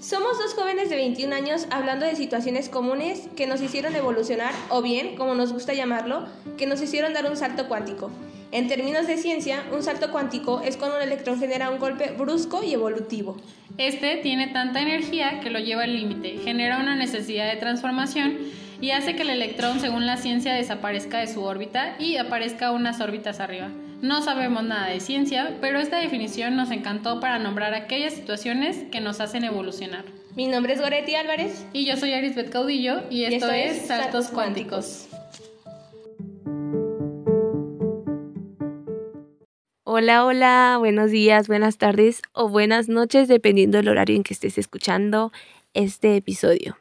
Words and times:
Somos 0.00 0.38
dos 0.38 0.54
jóvenes 0.54 0.90
de 0.90 0.96
21 0.96 1.34
años 1.34 1.66
hablando 1.70 2.06
de 2.06 2.14
situaciones 2.14 2.68
comunes 2.68 3.28
que 3.36 3.48
nos 3.48 3.60
hicieron 3.60 3.96
evolucionar 3.96 4.54
o 4.68 4.80
bien, 4.80 5.16
como 5.16 5.34
nos 5.34 5.52
gusta 5.52 5.74
llamarlo, 5.74 6.24
que 6.56 6.66
nos 6.66 6.80
hicieron 6.80 7.14
dar 7.14 7.28
un 7.28 7.36
salto 7.36 7.66
cuántico. 7.66 8.08
En 8.52 8.68
términos 8.68 9.08
de 9.08 9.16
ciencia, 9.16 9.64
un 9.72 9.82
salto 9.82 10.12
cuántico 10.12 10.60
es 10.60 10.76
cuando 10.76 10.98
un 10.98 11.02
electrón 11.02 11.40
genera 11.40 11.70
un 11.70 11.80
golpe 11.80 12.12
brusco 12.16 12.62
y 12.62 12.74
evolutivo. 12.74 13.36
Este 13.76 14.18
tiene 14.18 14.46
tanta 14.46 14.80
energía 14.80 15.40
que 15.40 15.50
lo 15.50 15.58
lleva 15.58 15.82
al 15.82 15.96
límite, 15.96 16.38
genera 16.44 16.78
una 16.78 16.94
necesidad 16.94 17.50
de 17.50 17.56
transformación 17.56 18.38
y 18.80 18.92
hace 18.92 19.16
que 19.16 19.22
el 19.22 19.30
electrón, 19.30 19.80
según 19.80 20.06
la 20.06 20.16
ciencia, 20.16 20.54
desaparezca 20.54 21.18
de 21.18 21.26
su 21.26 21.42
órbita 21.42 21.96
y 21.98 22.18
aparezca 22.18 22.70
unas 22.70 23.00
órbitas 23.00 23.40
arriba. 23.40 23.68
No 24.00 24.22
sabemos 24.22 24.62
nada 24.62 24.86
de 24.86 25.00
ciencia, 25.00 25.58
pero 25.60 25.80
esta 25.80 25.96
definición 25.98 26.54
nos 26.54 26.70
encantó 26.70 27.18
para 27.18 27.40
nombrar 27.40 27.74
aquellas 27.74 28.14
situaciones 28.14 28.84
que 28.92 29.00
nos 29.00 29.20
hacen 29.20 29.42
evolucionar. 29.42 30.04
Mi 30.36 30.46
nombre 30.46 30.74
es 30.74 30.80
Goretti 30.80 31.16
Álvarez. 31.16 31.66
Y 31.72 31.84
yo 31.84 31.96
soy 31.96 32.12
Arisbeth 32.12 32.48
Caudillo 32.48 33.02
y 33.10 33.24
esto, 33.24 33.50
es 33.50 33.88
Saltos 33.88 34.28
Cuánticos. 34.28 35.08
Hola, 39.82 40.24
hola, 40.24 40.76
buenos 40.78 41.10
días, 41.10 41.48
buenas 41.48 41.76
tardes 41.76 42.22
o 42.32 42.48
buenas 42.48 42.88
noches, 42.88 43.26
dependiendo 43.26 43.78
del 43.78 43.88
horario 43.88 44.14
en 44.14 44.22
que 44.22 44.32
estés 44.32 44.58
escuchando 44.58 45.32
este 45.74 46.14
episodio. 46.14 46.78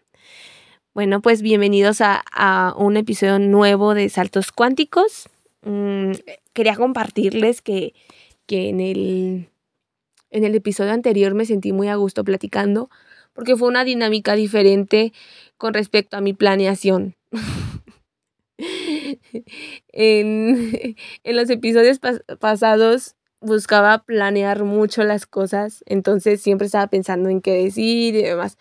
Bueno, 0.94 1.24
pues 1.24 1.42
bienvenidos 1.42 2.00
a, 2.02 2.76
un 2.78 2.96
episodio 2.96 3.40
nuevo 3.40 3.96
de 3.96 4.08
Saltos 4.10 4.52
Cuánticos. 4.52 5.30
Mm, 5.64 6.12
quería 6.58 6.76
compartirles 6.76 7.62
que, 7.62 7.94
en, 8.48 8.80
el, 8.80 9.48
en 10.32 10.44
el 10.44 10.56
episodio 10.56 10.92
anterior 10.92 11.36
me 11.36 11.46
sentí 11.46 11.72
muy 11.72 11.88
a 11.88 11.96
gusto 11.96 12.24
platicando 12.24 12.90
porque 13.34 13.56
fue 13.56 13.68
una 13.68 13.84
dinámica 13.84 14.34
diferente 14.34 15.14
con 15.58 15.76
respecto 15.76 16.18
a 16.18 16.22
mi 16.22 16.34
planeación. 16.34 17.16
en, 19.94 20.96
los 21.24 21.48
episodios 21.52 22.00
pasados 22.40 23.16
buscaba 23.40 24.00
planear 24.00 24.64
mucho 24.64 25.04
las 25.04 25.28
cosas, 25.28 25.84
entonces 25.86 26.42
siempre 26.42 26.66
estaba 26.66 26.88
pensando 26.88 27.30
en 27.30 27.42
qué 27.42 27.52
decir 27.52 28.16
y 28.16 28.24
demás. 28.24 28.58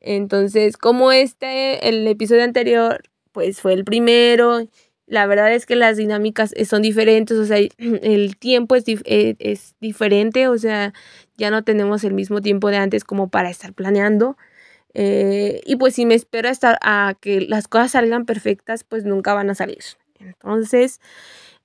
Entonces, 0.00 0.76
como 0.76 1.12
este, 1.12 1.88
el 1.88 2.08
episodio 2.08 2.42
anterior, 2.42 3.04
pues 3.30 3.60
fue 3.60 3.72
el 3.74 3.84
primero 3.84 4.66
la 5.06 5.26
verdad 5.26 5.52
es 5.52 5.66
que 5.66 5.76
las 5.76 5.96
dinámicas 5.96 6.52
eh, 6.56 6.64
son 6.64 6.82
diferentes, 6.82 7.36
o 7.38 7.44
sea, 7.46 7.58
el 7.78 8.36
tiempo 8.36 8.74
es, 8.74 8.84
eh, 8.86 9.36
es 9.38 9.74
diferente, 9.80 10.48
o 10.48 10.58
sea, 10.58 10.92
ya 11.36 11.50
no 11.50 11.64
tenemos 11.64 12.04
el 12.04 12.14
mismo 12.14 12.40
tiempo 12.40 12.70
de 12.70 12.78
antes 12.78 13.04
como 13.04 13.28
para 13.28 13.50
estar 13.50 13.72
planeando. 13.72 14.36
Eh, 14.94 15.60
y 15.66 15.76
pues 15.76 15.94
si 15.94 16.06
me 16.06 16.14
espero 16.14 16.48
hasta 16.48 16.78
a 16.82 17.14
que 17.20 17.42
las 17.42 17.68
cosas 17.68 17.92
salgan 17.92 18.24
perfectas, 18.24 18.84
pues 18.84 19.04
nunca 19.04 19.34
van 19.34 19.50
a 19.50 19.54
salir. 19.54 19.78
Entonces, 20.18 21.00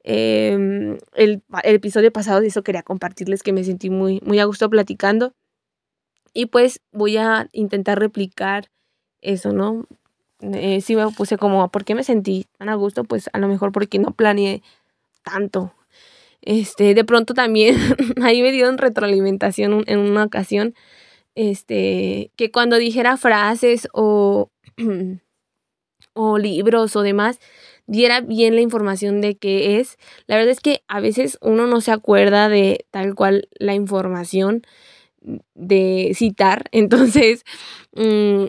em, 0.03 0.97
el, 1.15 1.41
el, 1.63 1.75
episodio 1.75 2.11
pasado 2.11 2.41
de 2.41 2.47
eso 2.47 2.63
quería 2.63 2.83
compartirles 2.83 3.43
que 3.43 3.53
me 3.53 3.63
sentí 3.63 3.89
muy, 3.89 4.19
muy 4.25 4.39
a 4.39 4.45
gusto 4.45 4.69
platicando. 4.69 5.33
Y 6.33 6.47
pues 6.47 6.81
voy 6.91 7.17
a 7.17 7.49
intentar 7.53 7.99
replicar 7.99 8.69
eso, 9.21 9.53
¿no? 9.53 9.87
Eh, 10.41 10.81
sí 10.81 10.95
me 10.95 11.07
puse 11.11 11.37
como, 11.37 11.69
¿por 11.69 11.85
qué 11.85 11.95
me 11.95 12.03
sentí 12.03 12.47
tan 12.57 12.69
a 12.69 12.75
gusto? 12.75 13.03
Pues 13.03 13.29
a 13.33 13.39
lo 13.39 13.47
mejor 13.47 13.71
porque 13.71 13.99
no 13.99 14.11
planeé 14.11 14.61
tanto. 15.23 15.73
Este, 16.41 16.95
de 16.95 17.05
pronto 17.05 17.33
también, 17.33 17.75
ahí 18.23 18.41
me 18.41 18.51
dieron 18.51 18.77
retroalimentación 18.77 19.83
en 19.87 19.99
una 19.99 20.23
ocasión, 20.23 20.73
este, 21.35 22.31
que 22.35 22.51
cuando 22.51 22.77
dijera 22.77 23.17
frases 23.17 23.87
o, 23.93 24.49
o 26.13 26.37
libros 26.37 26.95
o 26.95 27.01
demás, 27.03 27.39
diera 27.87 28.21
bien 28.21 28.55
la 28.55 28.61
información 28.61 29.21
de 29.21 29.35
qué 29.35 29.79
es. 29.79 29.97
La 30.27 30.37
verdad 30.37 30.51
es 30.51 30.59
que 30.61 30.83
a 30.87 30.99
veces 30.99 31.37
uno 31.41 31.67
no 31.67 31.81
se 31.81 31.91
acuerda 31.91 32.49
de 32.49 32.85
tal 32.91 33.15
cual 33.15 33.49
la 33.59 33.73
información 33.75 34.63
de 35.55 36.11
citar. 36.15 36.65
Entonces, 36.71 37.43
mm, 37.93 38.45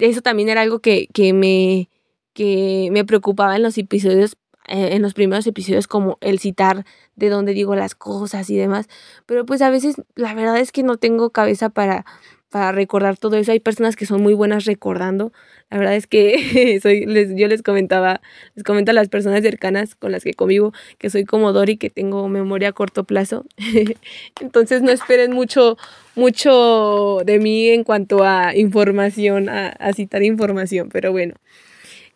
eso 0.00 0.22
también 0.22 0.48
era 0.48 0.62
algo 0.62 0.80
que, 0.80 1.08
me, 1.34 1.88
que 2.32 2.88
me 2.92 3.04
preocupaba 3.04 3.56
en 3.56 3.62
los 3.62 3.78
episodios, 3.78 4.36
eh, 4.68 4.90
en 4.92 5.02
los 5.02 5.14
primeros 5.14 5.46
episodios, 5.46 5.86
como 5.86 6.18
el 6.20 6.38
citar 6.38 6.84
de 7.14 7.28
dónde 7.28 7.52
digo 7.52 7.74
las 7.76 7.94
cosas 7.94 8.50
y 8.50 8.56
demás. 8.56 8.88
Pero 9.26 9.46
pues 9.46 9.62
a 9.62 9.70
veces 9.70 9.96
la 10.14 10.34
verdad 10.34 10.58
es 10.58 10.72
que 10.72 10.82
no 10.82 10.96
tengo 10.96 11.30
cabeza 11.30 11.70
para, 11.70 12.04
recordar 12.72 13.16
todo 13.16 13.36
eso. 13.36 13.52
Hay 13.52 13.60
personas 13.60 13.96
que 13.96 14.06
son 14.06 14.22
muy 14.22 14.34
buenas 14.34 14.64
recordando. 14.64 15.32
La 15.70 15.78
verdad 15.78 15.96
es 15.96 16.06
que 16.06 16.78
soy, 16.82 17.06
les, 17.06 17.34
yo 17.36 17.48
les 17.48 17.62
comentaba, 17.62 18.20
les 18.54 18.64
comento 18.64 18.90
a 18.90 18.94
las 18.94 19.08
personas 19.08 19.42
cercanas 19.42 19.94
con 19.94 20.12
las 20.12 20.24
que 20.24 20.34
convivo 20.34 20.72
que 20.98 21.10
soy 21.10 21.24
como 21.24 21.52
Dori, 21.52 21.76
que 21.76 21.90
tengo 21.90 22.28
memoria 22.28 22.68
a 22.68 22.72
corto 22.72 23.04
plazo. 23.04 23.44
Entonces 24.40 24.82
no 24.82 24.90
esperen 24.90 25.32
mucho, 25.32 25.76
mucho 26.14 27.22
de 27.24 27.38
mí 27.38 27.68
en 27.68 27.84
cuanto 27.84 28.24
a 28.24 28.56
información, 28.56 29.48
a, 29.48 29.92
citar 29.94 30.22
información. 30.22 30.88
Pero 30.92 31.12
bueno, 31.12 31.34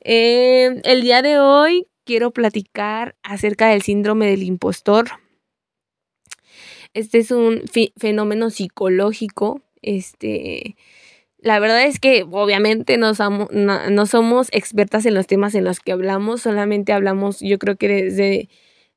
eh, 0.03 0.81
el 0.85 1.03
día 1.03 1.23
de 1.23 1.39
hoy 1.39 1.87
quiero 2.05 2.31
platicar 2.31 3.17
acerca 3.23 3.69
del 3.69 3.83
síndrome 3.83 4.27
del 4.27 4.43
impostor. 4.43 5.09
Este 6.93 7.19
es 7.19 7.31
un 7.31 7.63
fenómeno 7.97 8.51
psicológico 8.51 9.63
este, 9.83 10.77
la 11.43 11.59
verdad 11.59 11.85
es 11.85 11.99
que 11.99 12.25
obviamente 12.31 12.99
no, 12.99 13.13
no, 13.51 14.07
somos 14.07 14.49
expertas 14.53 15.07
en 15.07 15.15
los 15.15 15.27
temas 15.27 15.55
en 15.55 15.65
los 15.65 15.81
que 15.81 15.93
hablamos, 15.93 16.43
solamente 16.43 16.93
hablamos 16.93 17.41
yo 17.41 17.59
creo 17.59 17.77
que 17.77 17.89
desde 17.89 18.49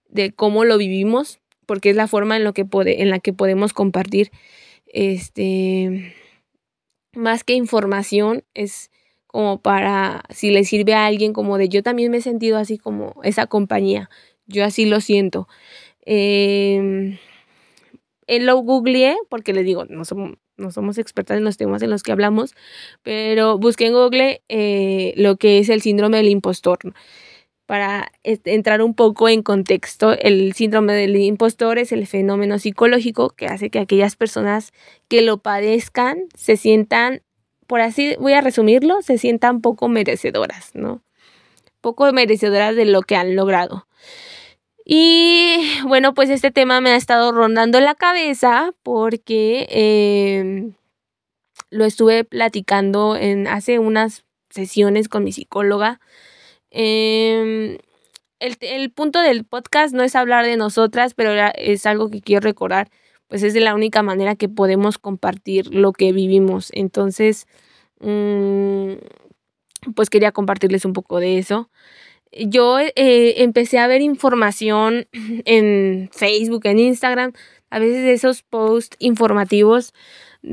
de 0.09 0.31
cómo 0.31 0.65
lo 0.65 0.77
vivimos, 0.77 1.39
porque 1.65 1.89
es 1.89 1.95
la 1.95 2.07
forma 2.07 2.37
en, 2.37 2.43
lo 2.43 2.53
que 2.53 2.65
en 2.85 3.09
la 3.09 3.19
que 3.19 3.33
podemos 3.33 3.73
compartir 3.73 4.31
este 4.87 6.13
más 7.15 7.43
que 7.43 7.53
información 7.53 8.43
es 8.53 8.91
como 9.27 9.61
para 9.61 10.23
si 10.29 10.51
le 10.51 10.65
sirve 10.65 10.93
a 10.93 11.05
alguien 11.05 11.33
como 11.33 11.57
de 11.57 11.69
yo 11.69 11.81
también 11.81 12.11
me 12.11 12.17
he 12.17 12.21
sentido 12.21 12.57
así 12.57 12.77
como 12.77 13.15
esa 13.23 13.47
compañía 13.47 14.09
yo 14.45 14.65
así 14.65 14.85
lo 14.85 14.99
siento 15.01 15.47
eh, 16.05 17.17
lo 18.27 18.57
googleé 18.57 19.15
porque 19.29 19.53
les 19.53 19.65
digo 19.65 19.85
no 19.85 20.05
somos 20.05 20.37
no 20.57 20.71
somos 20.71 20.97
expertas 20.97 21.37
en 21.37 21.43
los 21.43 21.57
temas 21.57 21.81
en 21.81 21.89
los 21.89 22.03
que 22.03 22.11
hablamos, 22.11 22.53
pero 23.01 23.57
busqué 23.57 23.87
en 23.87 23.93
Google 23.93 24.41
eh, 24.49 25.13
lo 25.17 25.37
que 25.37 25.59
es 25.59 25.69
el 25.69 25.81
síndrome 25.81 26.17
del 26.17 26.29
impostor. 26.29 26.79
Para 27.65 28.11
entrar 28.23 28.81
un 28.81 28.93
poco 28.93 29.29
en 29.29 29.41
contexto, 29.41 30.11
el 30.11 30.53
síndrome 30.53 30.93
del 30.93 31.15
impostor 31.15 31.79
es 31.79 31.91
el 31.91 32.05
fenómeno 32.07 32.59
psicológico 32.59 33.29
que 33.29 33.47
hace 33.47 33.69
que 33.69 33.79
aquellas 33.79 34.15
personas 34.15 34.73
que 35.07 35.21
lo 35.21 35.37
padezcan 35.37 36.25
se 36.35 36.57
sientan, 36.57 37.21
por 37.65 37.79
así 37.79 38.15
voy 38.19 38.33
a 38.33 38.41
resumirlo, 38.41 39.01
se 39.01 39.17
sientan 39.17 39.61
poco 39.61 39.87
merecedoras, 39.87 40.71
¿no? 40.73 41.01
Poco 41.79 42.11
merecedoras 42.11 42.75
de 42.75 42.85
lo 42.85 43.01
que 43.01 43.15
han 43.15 43.35
logrado. 43.35 43.87
Y 44.85 45.63
bueno, 45.87 46.13
pues 46.13 46.29
este 46.29 46.51
tema 46.51 46.81
me 46.81 46.91
ha 46.91 46.95
estado 46.95 47.31
rondando 47.31 47.79
la 47.79 47.95
cabeza 47.95 48.73
porque 48.83 49.67
em, 49.69 50.73
lo 51.69 51.85
estuve 51.85 52.23
platicando 52.25 53.15
en 53.15 53.47
hace 53.47 53.79
unas 53.79 54.25
sesiones 54.49 55.09
con 55.09 55.23
mi 55.23 55.31
psicóloga. 55.31 55.99
Em, 56.71 57.77
el, 58.39 58.91
punto 58.91 59.21
del 59.21 59.45
podcast 59.45 59.93
no 59.95 60.03
es 60.03 60.15
hablar 60.15 60.45
de 60.45 60.57
nosotras, 60.57 61.13
pero 61.13 61.31
es 61.55 61.85
algo 61.85 62.09
que 62.09 62.21
quiero 62.21 62.41
recordar, 62.41 62.89
pues 63.27 63.43
es 63.43 63.53
de 63.53 63.61
la 63.61 63.75
única 63.75 64.03
manera 64.03 64.35
que 64.35 64.49
podemos 64.49 64.97
compartir 64.97 65.73
lo 65.73 65.93
que 65.93 66.11
vivimos. 66.11 66.69
Entonces, 66.73 67.47
mm, 67.99 68.93
pues 69.95 70.09
quería 70.09 70.31
compartirles 70.31 70.85
un 70.85 70.93
poco 70.93 71.19
de 71.19 71.37
eso 71.37 71.69
yo 72.37 72.79
eh, 72.79 73.43
empecé 73.43 73.79
a 73.79 73.87
ver 73.87 74.01
información 74.01 75.07
en 75.45 76.09
Facebook, 76.11 76.65
en 76.65 76.79
Instagram, 76.79 77.33
a 77.69 77.79
veces 77.79 78.05
esos 78.05 78.43
posts 78.43 78.95
informativos 78.99 79.93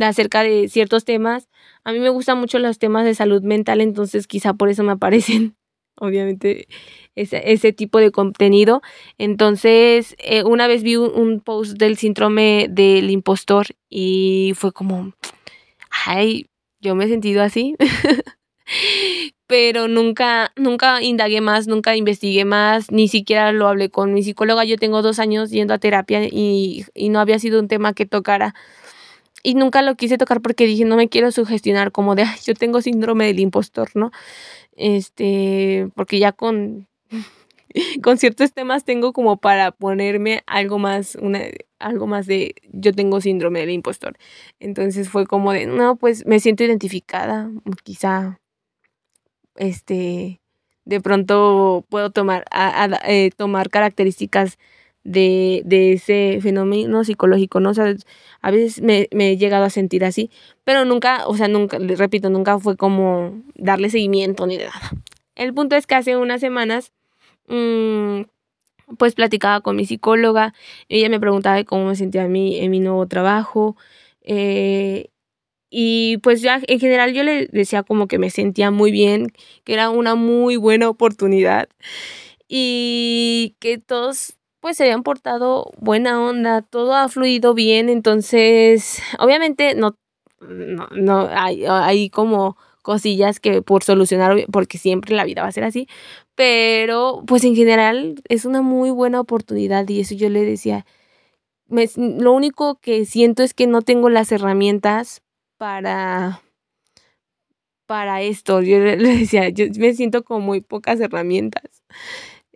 acerca 0.01 0.43
de 0.43 0.69
ciertos 0.69 1.05
temas. 1.05 1.49
A 1.85 1.93
mí 1.93 1.99
me 1.99 2.09
gustan 2.11 2.39
mucho 2.39 2.59
los 2.59 2.79
temas 2.79 3.05
de 3.05 3.15
salud 3.15 3.43
mental, 3.43 3.81
entonces 3.81 4.27
quizá 4.27 4.55
por 4.55 4.69
eso 4.69 4.83
me 4.83 4.93
aparecen, 4.93 5.57
obviamente, 5.97 6.69
ese, 7.15 7.53
ese 7.53 7.73
tipo 7.73 7.99
de 7.99 8.11
contenido. 8.11 8.83
Entonces, 9.19 10.15
eh, 10.19 10.45
una 10.45 10.69
vez 10.69 10.83
vi 10.83 10.97
un, 10.97 11.11
un 11.15 11.41
post 11.41 11.79
del 11.79 11.97
síndrome 11.97 12.67
del 12.71 13.11
impostor 13.11 13.67
y 13.89 14.53
fue 14.57 14.73
como, 14.73 15.13
ay, 16.07 16.47
yo 16.81 16.95
me 16.95 17.05
he 17.05 17.09
sentido 17.09 17.43
así. 17.43 17.77
pero 19.51 19.89
nunca, 19.89 20.53
nunca 20.55 21.03
indagué 21.03 21.41
más, 21.41 21.67
nunca 21.67 21.97
investigué 21.97 22.45
más, 22.45 22.93
ni 22.93 23.09
siquiera 23.09 23.51
lo 23.51 23.67
hablé 23.67 23.91
con 23.91 24.15
mi 24.15 24.23
psicóloga. 24.23 24.65
Yo 24.65 24.77
tengo 24.77 25.03
dos 25.03 25.19
años 25.19 25.51
yendo 25.51 25.75
a 25.75 25.79
terapia 25.79 26.23
y, 26.23 26.87
no 27.11 27.19
había 27.19 27.41
sido 27.41 27.59
un 27.59 27.67
tema 27.67 27.93
que 27.93 28.07
tocara. 28.07 28.55
y 29.43 29.55
nunca 29.55 29.83
lo 29.83 29.97
quise 29.97 30.19
tocar 30.19 30.41
porque 30.41 30.67
dije, 30.67 30.85
no 30.85 30.97
me 30.97 31.09
quiero 31.09 31.33
sugestionar 31.33 31.91
como 31.91 32.15
de, 32.15 32.27
yo 32.45 32.55
tengo 32.55 32.81
síndrome 32.81 33.27
del 33.27 33.41
impostor, 33.41 33.91
¿no? 33.95 34.13
Este, 34.77 35.89
porque 35.97 36.21
ya 36.21 36.31
con, 36.31 36.87
con 38.05 38.19
ciertos 38.19 38.53
temas 38.53 38.85
tengo 38.85 39.13
como 39.13 39.39
para 39.39 39.73
ponerme 39.73 40.43
algo 40.47 40.79
más, 40.79 41.17
una, 41.17 41.41
algo 41.81 42.07
más 42.07 42.27
de, 42.27 42.55
yo 42.73 42.93
tengo 42.93 43.21
síndrome 43.21 43.61
del 43.61 43.71
impostor. 43.71 44.17
Entonces 44.61 45.09
fue 45.09 45.27
como 45.27 45.53
de, 45.53 45.67
no, 45.67 45.97
pues 45.97 46.25
me 46.27 46.39
siento 46.39 46.63
identificada, 46.63 47.51
quizá, 47.83 48.40
este, 49.61 50.41
de 50.87 51.01
pronto 51.01 51.85
puedo 51.91 52.11
tomar, 52.11 52.45
eh, 53.07 53.31
tomar 53.37 53.69
características 53.69 54.59
de, 55.05 55.63
de, 55.67 55.93
ese 55.93 56.39
fenómeno 56.43 57.05
psicológico, 57.05 57.61
¿no? 57.61 57.71
O 57.71 57.75
sea, 57.75 57.95
a 58.41 58.51
veces 58.51 58.83
me, 58.83 59.09
me, 59.13 59.31
he 59.31 59.37
llegado 59.37 59.65
a 59.65 59.71
sentir 59.71 60.05
así, 60.05 60.31
pero 60.65 60.85
nunca, 60.85 61.27
o 61.27 61.37
sea, 61.37 61.49
nunca, 61.49 61.79
repito, 61.79 62.31
nunca 62.31 62.59
fue 62.59 62.77
como 62.77 63.43
darle 63.55 63.91
seguimiento 63.91 64.47
ni 64.47 64.57
de 64.57 64.67
nada. 64.67 64.91
El 65.35 65.53
punto 65.55 65.77
es 65.77 65.87
que 65.87 65.95
hace 65.95 66.17
unas 66.17 66.41
semanas, 66.41 66.93
mmm, 67.47 68.23
pues 68.99 69.15
platicaba 69.15 69.61
con 69.61 69.77
mi 69.77 69.85
psicóloga, 69.85 70.55
ella 70.89 71.09
me 71.11 71.21
preguntaba 71.21 71.63
cómo 71.65 71.87
me 71.87 71.97
sentía 71.97 72.25
a 72.25 72.29
mí 72.29 72.59
en 72.59 72.71
mi 72.71 72.81
nuevo 72.81 73.07
trabajo, 73.07 73.77
eh, 74.23 75.11
y 75.71 76.19
pues 76.19 76.43
ya 76.43 76.61
en 76.67 76.81
general 76.81 77.15
yo 77.15 77.23
le 77.23 77.47
decía 77.47 77.85
como 77.85 78.09
que 78.09 78.19
me 78.19 78.31
sentía 78.31 78.71
muy 78.71 78.91
bien, 78.91 79.29
que 79.65 79.75
era 79.75 79.91
una 79.91 80.17
muy 80.17 80.57
buena 80.57 80.89
oportunidad 80.89 81.69
y 82.49 83.57
que 83.61 83.79
todos 83.79 84.35
pues 84.61 84.77
se 84.77 84.85
habían 84.85 85.03
portado 85.05 85.71
buena 85.79 86.23
onda, 86.23 86.63
todo 86.63 86.95
ha 86.95 87.09
fluido 87.09 87.55
bien, 87.55 87.89
entonces 87.89 89.01
obviamente 89.19 89.75
no, 89.75 89.97
no, 90.41 90.89
no 90.89 91.29
hay, 91.33 91.65
hay 91.67 92.11
como 92.11 92.57
cosillas 92.83 93.41
que 93.41 93.63
por 93.63 93.85
solucionar, 93.85 94.47
porque 94.53 94.79
siempre 94.79 95.15
la 95.15 95.25
vida 95.25 95.43
va 95.43 95.49
a 95.49 95.53
ser 95.53 95.65
así, 95.65 95.87
pero 96.35 97.23
pues 97.27 97.45
en 97.45 97.55
general 97.55 98.17
es 98.29 98.45
una 98.45 98.63
muy 98.63 98.91
buena 98.91 99.21
oportunidad 99.21 99.89
y 99.89 100.01
eso 100.01 100.15
yo 100.15 100.29
le 100.29 100.45
decía, 100.45 100.85
me, 101.69 101.89
lo 101.97 102.33
único 102.33 102.81
que 102.81 103.05
siento 103.05 103.43
es 103.43 103.55
que 103.55 103.67
no 103.67 103.83
tengo 103.83 104.11
las 104.11 104.33
herramientas 104.33 105.23
para 105.61 106.41
para 107.87 108.23
esto. 108.23 108.63
Yo 108.63 108.79
le 108.81 108.97
decía, 108.97 109.51
yo 109.51 109.67
me 109.77 109.93
siento 109.93 110.25
con 110.25 110.43
muy 110.43 110.63
pocas 110.63 110.99
herramientas 111.01 111.83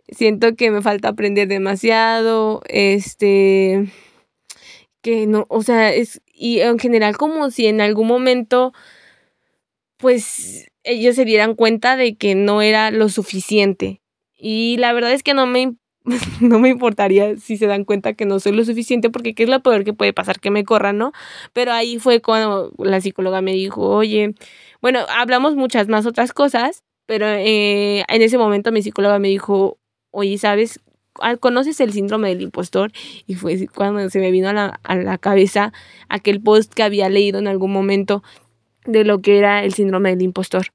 siento 0.09 0.55
que 0.55 0.71
me 0.71 0.81
falta 0.81 1.09
aprender 1.09 1.47
demasiado, 1.47 2.61
este, 2.67 3.87
que 5.01 5.27
no, 5.27 5.45
o 5.49 5.63
sea, 5.63 5.93
es, 5.93 6.21
y 6.33 6.59
en 6.59 6.79
general 6.79 7.17
como 7.17 7.49
si 7.51 7.67
en 7.67 7.81
algún 7.81 8.07
momento, 8.07 8.73
pues 9.97 10.71
ellos 10.83 11.15
se 11.15 11.25
dieran 11.25 11.55
cuenta 11.55 11.95
de 11.97 12.15
que 12.15 12.35
no 12.35 12.61
era 12.61 12.91
lo 12.91 13.09
suficiente. 13.09 14.01
Y 14.37 14.77
la 14.77 14.93
verdad 14.93 15.13
es 15.13 15.23
que 15.23 15.33
no 15.33 15.47
me, 15.47 15.75
no 16.41 16.59
me 16.59 16.69
importaría 16.69 17.37
si 17.37 17.57
se 17.57 17.67
dan 17.67 17.83
cuenta 17.83 18.13
que 18.13 18.25
no 18.25 18.39
soy 18.39 18.53
lo 18.53 18.63
suficiente, 18.63 19.09
porque 19.09 19.33
qué 19.33 19.43
es 19.43 19.49
lo 19.49 19.61
peor 19.61 19.83
que 19.83 19.93
puede 19.93 20.13
pasar, 20.13 20.39
que 20.39 20.51
me 20.51 20.63
corran, 20.63 20.97
¿no? 20.97 21.11
Pero 21.53 21.73
ahí 21.73 21.99
fue 21.99 22.21
cuando 22.21 22.71
la 22.77 23.01
psicóloga 23.01 23.41
me 23.41 23.53
dijo, 23.53 23.81
oye, 23.81 24.35
bueno, 24.81 24.99
hablamos 25.09 25.55
muchas 25.55 25.87
más 25.87 26.05
otras 26.05 26.33
cosas, 26.33 26.83
pero 27.05 27.27
eh, 27.27 28.03
en 28.07 28.21
ese 28.21 28.37
momento 28.37 28.71
mi 28.71 28.81
psicóloga 28.81 29.19
me 29.19 29.29
dijo, 29.29 29.77
oye, 30.11 30.37
¿sabes? 30.37 30.79
Ah, 31.21 31.37
¿Conoces 31.37 31.79
el 31.79 31.93
síndrome 31.93 32.29
del 32.29 32.41
impostor? 32.41 32.91
Y 33.25 33.35
fue 33.35 33.67
cuando 33.73 34.09
se 34.09 34.19
me 34.19 34.31
vino 34.31 34.49
a 34.49 34.53
la, 34.53 34.79
a 34.83 34.95
la 34.95 35.17
cabeza 35.17 35.71
aquel 36.09 36.41
post 36.41 36.73
que 36.73 36.83
había 36.83 37.09
leído 37.09 37.39
en 37.39 37.47
algún 37.47 37.71
momento 37.71 38.21
de 38.85 39.05
lo 39.05 39.21
que 39.21 39.37
era 39.37 39.63
el 39.63 39.73
síndrome 39.73 40.09
del 40.09 40.21
impostor. 40.21 40.67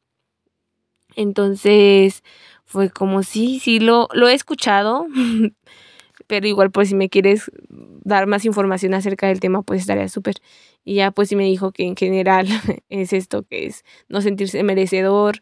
Entonces 1.16 2.22
fue 2.70 2.88
como, 2.88 3.24
sí, 3.24 3.58
sí, 3.58 3.80
lo, 3.80 4.06
lo 4.12 4.28
he 4.28 4.34
escuchado, 4.34 5.08
pero 6.28 6.46
igual 6.46 6.70
pues 6.70 6.90
si 6.90 6.94
me 6.94 7.08
quieres 7.08 7.50
dar 7.68 8.28
más 8.28 8.44
información 8.44 8.94
acerca 8.94 9.26
del 9.26 9.40
tema, 9.40 9.62
pues 9.62 9.80
estaría 9.80 10.06
súper. 10.06 10.36
Y 10.84 10.94
ya 10.94 11.10
pues 11.10 11.30
sí 11.30 11.34
me 11.34 11.42
dijo 11.42 11.72
que 11.72 11.84
en 11.84 11.96
general 11.96 12.46
es 12.88 13.12
esto 13.12 13.42
que 13.42 13.66
es 13.66 13.84
no 14.08 14.20
sentirse 14.20 14.62
merecedor, 14.62 15.40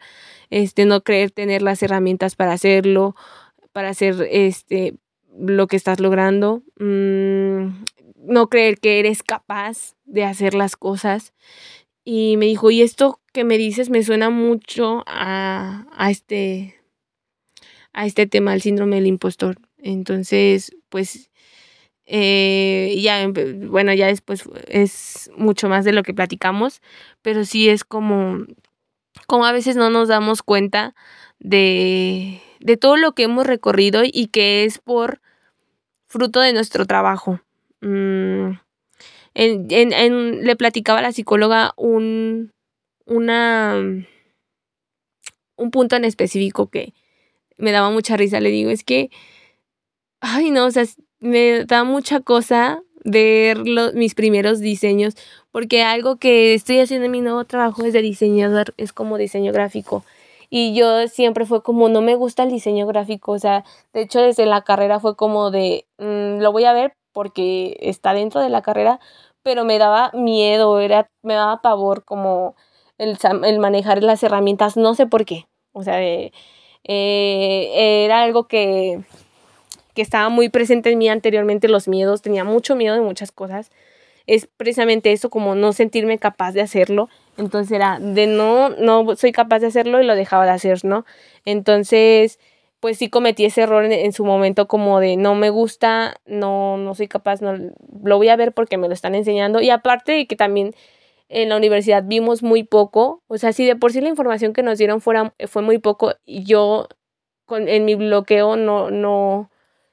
este, 0.49 0.87
no 0.87 1.03
creer 1.03 1.31
tener 1.31 1.61
las 1.61 1.83
herramientas 1.83 2.35
para 2.35 2.55
hacerlo, 2.55 3.15
para 3.73 3.91
hacer 3.91 4.27
este 4.31 4.95
lo 5.39 5.67
que 5.67 5.77
estás 5.77 6.01
logrando, 6.01 6.63
mm, 6.81 7.85
no 8.25 8.49
creer 8.49 8.79
que 8.79 9.01
eres 9.01 9.23
capaz 9.23 9.97
de 10.07 10.25
hacer 10.25 10.55
las 10.55 10.77
cosas. 10.77 11.35
Y 12.05 12.39
me 12.39 12.47
dijo, 12.47 12.71
y 12.71 12.81
esto 12.81 13.21
que 13.35 13.45
me 13.45 13.59
dices 13.59 13.91
me 13.91 14.03
suena 14.03 14.31
mucho 14.31 15.05
a, 15.07 15.87
a 15.95 16.11
este 16.11 16.78
a 17.93 18.07
este 18.07 18.27
tema, 18.27 18.55
el 18.55 18.63
síndrome 18.63 18.97
del 18.97 19.07
impostor. 19.07 19.59
Entonces, 19.79 20.75
pues, 20.89 21.31
eh, 22.07 22.99
ya, 23.01 23.29
bueno, 23.69 23.93
ya 23.93 24.07
después 24.07 24.45
es 24.67 25.31
mucho 25.37 25.69
más 25.69 25.85
de 25.85 25.93
lo 25.93 26.03
que 26.03 26.15
platicamos, 26.15 26.81
pero 27.23 27.45
sí 27.45 27.69
es 27.69 27.85
como, 27.85 28.47
como 29.27 29.45
a 29.45 29.53
veces 29.53 29.77
no 29.77 29.91
nos 29.91 30.09
damos 30.09 30.43
cuenta 30.43 30.95
de, 31.39 32.41
de 32.61 32.77
todo 32.77 32.97
lo 32.97 33.13
que 33.13 33.25
hemos 33.25 33.47
recorrido 33.47 34.03
y 34.05 34.29
que 34.29 34.65
es 34.65 34.79
por 34.79 35.21
fruto 36.07 36.41
de 36.41 36.53
nuestro 36.53 36.87
trabajo. 36.87 37.41
Mm, 37.81 38.53
en, 39.35 40.45
le 40.45 40.57
platicaba 40.57 40.99
a 40.99 41.03
la 41.03 41.13
psicóloga 41.13 41.73
un, 41.77 42.51
una, 43.07 43.77
un 45.57 45.71
punto 45.71 45.97
en 45.97 46.05
específico 46.05 46.69
que 46.69 46.95
me 47.59 47.73
daba 47.73 47.91
mucha 47.91 48.17
risa. 48.17 48.41
Le 48.41 48.51
digo, 48.51 48.71
es 48.71 48.85
que, 48.85 49.11
ay 50.21 50.51
no, 50.51 50.67
o 50.67 50.71
sea, 50.71 50.85
me 51.21 51.65
da 51.65 51.85
mucha 51.85 52.21
cosa 52.21 52.83
ver 53.05 53.59
mis 53.95 54.15
primeros 54.15 54.61
diseños, 54.61 55.15
porque 55.51 55.83
algo 55.83 56.17
que 56.17 56.55
estoy 56.55 56.81
haciendo 56.81 57.07
en 57.07 57.13
mi 57.13 57.21
nuevo 57.21 57.45
trabajo 57.45 57.85
es 57.85 57.93
de 57.93 58.03
diseñador, 58.03 58.75
es 58.77 58.93
como 58.93 59.19
diseño 59.19 59.53
gráfico. 59.53 60.05
Y 60.51 60.75
yo 60.75 61.09
siempre 61.09 61.45
fue 61.47 61.63
como, 61.63 61.89
no 61.89 62.01
me 62.03 62.15
gusta 62.15 62.43
el 62.43 62.51
diseño 62.51 62.87
gráfico, 62.87 63.33
o 63.33 63.39
sea, 63.39 63.65
de 63.93 64.03
hecho 64.03 64.21
desde 64.21 64.47
la 64.47 64.63
carrera 64.63 65.01
fue 65.01 65.17
como 65.17 65.51
de, 65.51 65.87
mm, 65.99 66.41
lo 66.41 66.53
voy 66.53 66.65
a 66.65 66.73
ver 66.73 66.95
porque 67.13 67.77
está 67.81 68.15
dentro 68.15 68.41
de 68.41 68.49
la 68.49 68.63
carrera, 68.63 69.01
pero 69.43 69.65
me 69.65 69.79
daba 69.79 70.11
miedo, 70.15 70.81
era, 70.81 71.11
me 71.23 71.35
daba 71.35 71.61
pavor 71.63 72.05
como 72.05 72.57
el, 72.99 73.19
el 73.45 73.59
manejar 73.59 74.03
las 74.03 74.23
herramientas, 74.23 74.77
no 74.77 74.95
sé 74.95 75.07
por 75.07 75.25
qué, 75.25 75.47
o 75.73 75.83
sea, 75.83 76.01
era 76.89 78.23
algo 78.23 78.49
que, 78.49 79.01
que 79.95 80.03
estaba 80.03 80.29
muy 80.31 80.49
presente 80.49 80.91
en 80.91 80.99
mí 80.99 81.09
anteriormente, 81.09 81.69
los 81.69 81.87
miedos, 81.87 82.23
tenía 82.23 82.45
mucho 82.45 82.75
miedo 82.75 82.95
de 82.95 83.03
muchas 83.03 83.31
cosas, 83.31 83.71
es 84.29 84.47
precisamente 84.47 85.11
eso, 85.13 85.31
como 85.31 85.55
no 85.55 85.73
sentirme 85.73 86.19
capaz 86.19 86.53
de 86.53 86.61
hacerlo. 86.61 87.09
Entonces 87.39 87.73
era 87.73 87.99
de 87.99 88.27
no, 88.27 88.69
no 88.69 89.17
soy 89.17 89.33
capaz 89.33 89.61
de 89.61 89.69
hacerlo 89.69 90.03
y 90.03 90.07
lo 90.07 90.15
dejaba 90.15 90.45
de 90.45 90.51
hacer, 90.51 90.85
¿no? 90.85 91.07
Entonces, 91.47 92.39
pues 92.79 92.99
sí 92.99 93.09
cometí 93.09 93.47
ese 93.47 93.63
error 93.63 93.85
en, 93.87 94.13
su 94.13 94.25
momento 94.25 94.69
como 94.69 95.01
de 95.01 95.17
no 95.17 95.35
me 95.35 95.49
gusta, 95.49 96.21
no, 96.27 96.77
no 96.77 96.95
soy 96.95 97.09
capaz, 97.09 97.41
no, 97.41 97.55
lo 98.05 98.17
voy 98.19 98.29
a 98.29 98.37
ver 98.37 98.53
porque 98.53 98.77
me 98.77 98.87
lo 98.87 98.95
están 98.95 99.15
enseñando. 99.15 99.63
Y 99.63 99.71
aparte 99.71 100.13
de 100.13 100.27
que 100.27 100.37
también 100.37 100.75
en 101.29 101.51
la 101.51 101.57
universidad 101.57 102.05
vimos 102.07 102.43
muy 102.43 102.65
poco, 102.65 103.23
o 103.29 103.39
sea, 103.39 103.53
si 103.53 103.67
de 103.67 103.77
por 103.77 103.93
sí 103.93 104.01
la 104.01 104.09
información 104.09 104.53
que 104.53 104.63
nos 104.63 104.79
dieron 104.79 105.01
fuera, 105.01 105.35
fue 105.47 105.63
muy 105.63 105.79
poco, 105.79 106.15
y 106.25 106.45
yo 106.45 106.89
con, 107.47 107.69
en 107.69 107.85
mi 107.85 107.95
bloqueo 107.95 108.57
no, 108.57 108.91
no, 108.91 109.51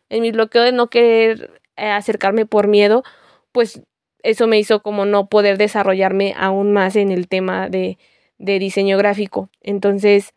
en 0.09 0.21
mi 0.21 0.31
bloqueo 0.31 0.63
de 0.63 0.71
no 0.71 0.89
querer 0.89 1.61
eh, 1.77 1.89
acercarme 1.89 2.45
por 2.45 2.67
miedo, 2.67 3.03
pues 3.51 3.81
eso 4.23 4.47
me 4.47 4.59
hizo 4.59 4.81
como 4.81 5.05
no 5.05 5.29
poder 5.29 5.57
desarrollarme 5.57 6.33
aún 6.37 6.73
más 6.73 6.95
en 6.95 7.11
el 7.11 7.27
tema 7.27 7.69
de, 7.69 7.97
de 8.37 8.59
diseño 8.59 8.97
gráfico. 8.97 9.49
Entonces, 9.61 10.33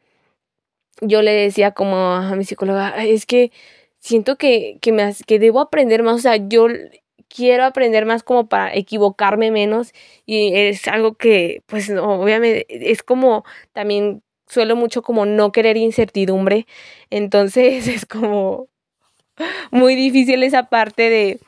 yo 1.00 1.22
le 1.22 1.32
decía 1.32 1.72
como 1.72 1.96
a 1.96 2.34
mi 2.36 2.44
psicóloga, 2.44 3.04
es 3.04 3.26
que 3.26 3.52
siento 3.98 4.36
que, 4.36 4.78
que, 4.80 4.92
me, 4.92 5.12
que 5.26 5.38
debo 5.38 5.60
aprender 5.60 6.02
más, 6.02 6.16
o 6.16 6.18
sea, 6.18 6.36
yo 6.36 6.68
quiero 7.28 7.64
aprender 7.64 8.06
más 8.06 8.22
como 8.22 8.48
para 8.48 8.74
equivocarme 8.74 9.50
menos 9.50 9.92
y 10.26 10.52
es 10.54 10.88
algo 10.88 11.14
que, 11.14 11.62
pues, 11.66 11.90
obviamente, 11.90 12.66
es 12.90 13.02
como 13.02 13.44
también 13.72 14.22
suelo 14.46 14.76
mucho 14.76 15.02
como 15.02 15.26
no 15.26 15.52
querer 15.52 15.76
incertidumbre, 15.76 16.66
entonces 17.10 17.86
es 17.88 18.06
como 18.06 18.68
muy 19.70 19.94
difícil 19.94 20.42
esa 20.42 20.64
parte 20.64 21.10
de, 21.10 21.40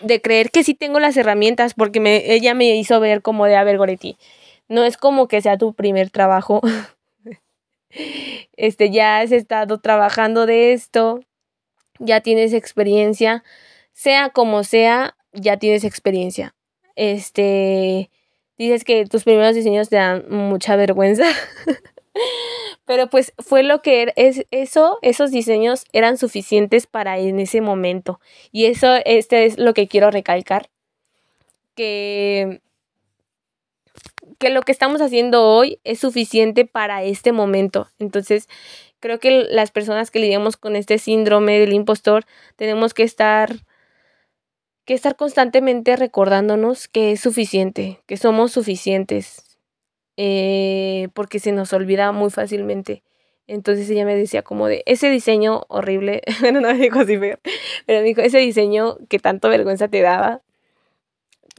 de 0.00 0.20
creer 0.20 0.50
que 0.50 0.64
sí 0.64 0.74
tengo 0.74 1.00
las 1.00 1.16
herramientas, 1.16 1.74
porque 1.74 2.24
ella 2.26 2.54
me 2.54 2.76
hizo 2.76 3.00
ver 3.00 3.22
como 3.22 3.46
de, 3.46 3.56
a 3.56 3.64
ver, 3.64 3.78
no 4.68 4.84
es 4.84 4.96
como 4.96 5.28
que 5.28 5.40
sea 5.40 5.58
tu 5.58 5.74
primer 5.74 6.10
trabajo. 6.10 6.60
este, 8.56 8.90
ya 8.90 9.20
has 9.20 9.32
estado 9.32 9.78
trabajando 9.78 10.46
de 10.46 10.72
esto, 10.72 11.20
ya 11.98 12.20
tienes 12.20 12.52
experiencia, 12.52 13.44
sea 13.98 14.30
como 14.30 14.62
sea, 14.62 15.16
ya 15.32 15.56
tienes 15.56 15.82
experiencia. 15.82 16.54
Este, 16.94 18.10
dices 18.56 18.84
que 18.84 19.04
tus 19.06 19.24
primeros 19.24 19.56
diseños 19.56 19.88
te 19.88 19.96
dan 19.96 20.24
mucha 20.30 20.76
vergüenza. 20.76 21.24
Pero 22.84 23.10
pues 23.10 23.32
fue 23.38 23.64
lo 23.64 23.82
que 23.82 24.02
era, 24.02 24.12
es, 24.14 24.46
eso, 24.52 25.00
esos 25.02 25.32
diseños 25.32 25.84
eran 25.92 26.16
suficientes 26.16 26.86
para 26.86 27.18
en 27.18 27.40
ese 27.40 27.60
momento. 27.60 28.20
Y 28.52 28.66
eso, 28.66 28.94
este 29.04 29.46
es 29.46 29.58
lo 29.58 29.74
que 29.74 29.88
quiero 29.88 30.12
recalcar. 30.12 30.70
Que, 31.74 32.60
que 34.38 34.50
lo 34.50 34.62
que 34.62 34.70
estamos 34.70 35.00
haciendo 35.00 35.44
hoy 35.44 35.80
es 35.82 35.98
suficiente 35.98 36.64
para 36.64 37.02
este 37.02 37.32
momento. 37.32 37.88
Entonces, 37.98 38.48
creo 39.00 39.18
que 39.18 39.44
las 39.50 39.72
personas 39.72 40.12
que 40.12 40.20
lidiamos 40.20 40.56
con 40.56 40.76
este 40.76 40.98
síndrome 40.98 41.58
del 41.58 41.72
impostor 41.72 42.26
tenemos 42.54 42.94
que 42.94 43.02
estar 43.02 43.66
que 44.88 44.94
estar 44.94 45.16
constantemente 45.16 45.96
recordándonos 45.96 46.88
que 46.88 47.12
es 47.12 47.20
suficiente, 47.20 48.00
que 48.06 48.16
somos 48.16 48.52
suficientes, 48.52 49.58
eh, 50.16 51.08
porque 51.12 51.40
se 51.40 51.52
nos 51.52 51.74
olvida 51.74 52.10
muy 52.10 52.30
fácilmente. 52.30 53.02
Entonces 53.46 53.90
ella 53.90 54.06
me 54.06 54.16
decía 54.16 54.40
como 54.40 54.66
de 54.66 54.82
ese 54.86 55.10
diseño 55.10 55.66
horrible, 55.68 56.22
bueno, 56.40 56.62
no 56.62 56.68
me 56.72 56.78
dijo 56.78 57.00
así, 57.00 57.18
pero, 57.18 57.38
me 57.86 58.02
dijo 58.02 58.22
ese 58.22 58.38
diseño 58.38 58.96
que 59.10 59.18
tanto 59.18 59.50
vergüenza 59.50 59.88
te 59.88 60.00
daba, 60.00 60.40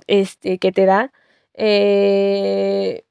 este, 0.08 0.58
que 0.58 0.72
te 0.72 0.88
da, 0.88 1.12
eh, 1.54 3.04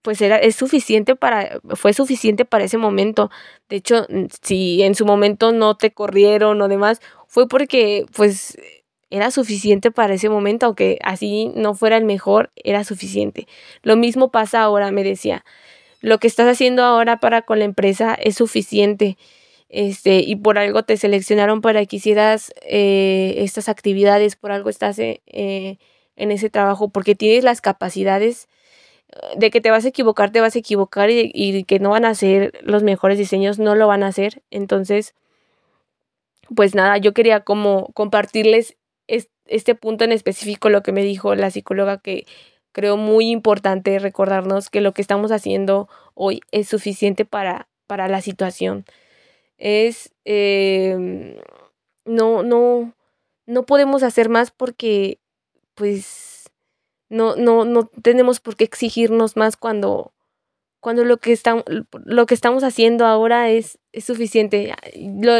pues 0.00 0.22
era, 0.22 0.38
es 0.38 0.56
suficiente 0.56 1.14
para, 1.14 1.60
fue 1.74 1.92
suficiente 1.92 2.46
para 2.46 2.64
ese 2.64 2.78
momento. 2.78 3.30
De 3.68 3.76
hecho, 3.76 4.06
si 4.40 4.82
en 4.82 4.94
su 4.94 5.04
momento 5.04 5.52
no 5.52 5.76
te 5.76 5.90
corrieron 5.92 6.62
o 6.62 6.68
demás, 6.68 7.02
fue 7.26 7.46
porque 7.46 8.06
pues 8.16 8.56
era 9.10 9.30
suficiente 9.30 9.90
para 9.90 10.14
ese 10.14 10.28
momento, 10.28 10.66
aunque 10.66 10.98
así 11.02 11.50
no 11.54 11.74
fuera 11.74 11.96
el 11.96 12.04
mejor, 12.04 12.50
era 12.56 12.84
suficiente. 12.84 13.46
Lo 13.82 13.96
mismo 13.96 14.30
pasa 14.30 14.62
ahora, 14.62 14.90
me 14.90 15.02
decía. 15.02 15.44
Lo 16.00 16.18
que 16.18 16.26
estás 16.26 16.46
haciendo 16.46 16.84
ahora 16.84 17.18
para 17.18 17.42
con 17.42 17.58
la 17.58 17.64
empresa 17.64 18.14
es 18.14 18.36
suficiente. 18.36 19.16
Este, 19.68 20.20
y 20.20 20.36
por 20.36 20.58
algo 20.58 20.82
te 20.82 20.96
seleccionaron 20.96 21.60
para 21.60 21.84
que 21.86 21.96
hicieras 21.96 22.52
eh, 22.62 23.34
estas 23.38 23.68
actividades, 23.68 24.36
por 24.36 24.52
algo 24.52 24.70
estás 24.70 24.98
eh, 24.98 25.20
en 26.16 26.30
ese 26.30 26.50
trabajo, 26.50 26.88
porque 26.88 27.14
tienes 27.14 27.44
las 27.44 27.60
capacidades 27.60 28.48
de 29.36 29.50
que 29.50 29.60
te 29.60 29.70
vas 29.70 29.84
a 29.84 29.88
equivocar, 29.88 30.30
te 30.30 30.40
vas 30.40 30.54
a 30.54 30.58
equivocar 30.58 31.10
y, 31.10 31.30
y 31.34 31.64
que 31.64 31.78
no 31.80 31.90
van 31.90 32.04
a 32.04 32.14
ser 32.14 32.58
los 32.62 32.82
mejores 32.82 33.18
diseños, 33.18 33.58
no 33.58 33.74
lo 33.74 33.86
van 33.88 34.02
a 34.02 34.08
hacer. 34.08 34.42
Entonces, 34.50 35.14
pues 36.54 36.74
nada, 36.74 36.98
yo 36.98 37.12
quería 37.14 37.40
como 37.40 37.88
compartirles 37.94 38.76
este 39.08 39.74
punto 39.74 40.04
en 40.04 40.12
específico, 40.12 40.68
lo 40.68 40.82
que 40.82 40.92
me 40.92 41.02
dijo 41.02 41.34
la 41.34 41.50
psicóloga, 41.50 41.98
que 41.98 42.26
creo 42.72 42.96
muy 42.96 43.30
importante 43.30 43.98
recordarnos 43.98 44.70
que 44.70 44.80
lo 44.80 44.92
que 44.92 45.02
estamos 45.02 45.32
haciendo 45.32 45.88
hoy 46.14 46.40
es 46.52 46.68
suficiente 46.68 47.24
para, 47.24 47.68
para 47.86 48.08
la 48.08 48.20
situación. 48.20 48.84
Es, 49.56 50.14
em, 50.24 51.36
no, 52.04 52.42
no, 52.42 52.94
no 53.46 53.66
podemos 53.66 54.02
hacer 54.02 54.28
más 54.28 54.50
porque, 54.50 55.18
pues, 55.74 56.50
no, 57.08 57.36
no, 57.36 57.64
no 57.64 57.86
tenemos 58.02 58.40
por 58.40 58.56
qué 58.56 58.64
exigirnos 58.64 59.36
más 59.36 59.56
cuando, 59.56 60.12
cuando 60.80 61.04
lo 61.04 61.16
que, 61.16 61.32
está, 61.32 61.64
lo 62.04 62.26
que 62.26 62.34
estamos 62.34 62.62
haciendo 62.62 63.06
ahora 63.06 63.50
es, 63.50 63.78
es 63.92 64.04
suficiente. 64.04 64.74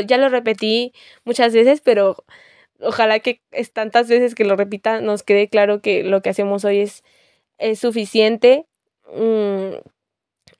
ya 0.07 0.19
lo 0.19 0.29
repetí 0.29 0.93
muchas 1.25 1.53
veces, 1.53 1.81
pero 1.83 2.25
ojalá 2.81 3.21
que 3.21 3.41
es 3.51 3.73
tantas 3.73 4.09
veces 4.09 4.35
que 4.35 4.45
lo 4.45 4.57
repita, 4.57 5.01
nos 5.01 5.23
quede 5.23 5.49
claro 5.49 5.81
que 5.81 6.03
lo 6.03 6.23
que 6.23 6.31
hacemos 6.31 6.65
hoy 6.65 6.81
es, 6.81 7.03
es 7.59 7.79
suficiente 7.81 8.67
mm, 9.13 9.77